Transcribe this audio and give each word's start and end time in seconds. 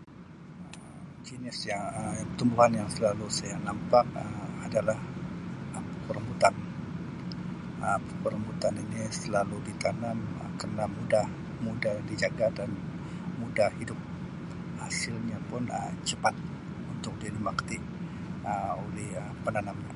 Um 0.00 1.20
Jinis 1.26 1.58
yang 1.70 1.84
Um 2.00 2.28
tumbuhan 2.38 2.72
yang 2.80 2.90
selalu 2.96 3.26
saya 3.38 3.56
nampak 3.68 4.04
Um 4.24 4.50
adalah 4.66 4.98
pokok 6.04 6.12
rambutan, 6.16 6.54
Um 7.84 8.00
pokok 8.08 8.30
rambutan 8.32 8.74
ini 8.82 9.00
selalu 9.20 9.56
di 9.68 9.72
tanam 9.84 10.18
Um 10.42 10.52
kerna 10.60 10.84
mudah 10.96 11.26
mudah 11.66 11.94
dijaga 12.08 12.46
dan 12.58 12.70
mudah 13.40 13.68
hidup 13.78 13.98
hasilnya 14.80 15.36
pun 15.52 15.62
Um 15.78 15.94
cepat 16.08 16.34
untuk 16.92 17.12
dinikmati 17.22 17.76
oleh 18.82 19.08
Um 19.24 19.36
penanamnya. 19.44 19.92